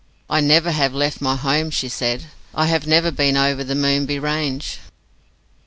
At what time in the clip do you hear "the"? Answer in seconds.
3.63-3.75